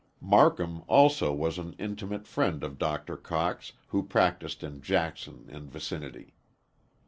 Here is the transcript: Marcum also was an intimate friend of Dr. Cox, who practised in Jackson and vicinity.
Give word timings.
Marcum 0.19 0.83
also 0.87 1.31
was 1.31 1.59
an 1.59 1.75
intimate 1.77 2.25
friend 2.25 2.63
of 2.63 2.79
Dr. 2.79 3.15
Cox, 3.15 3.73
who 3.89 4.01
practised 4.01 4.63
in 4.63 4.81
Jackson 4.81 5.47
and 5.51 5.69
vicinity. 5.71 6.33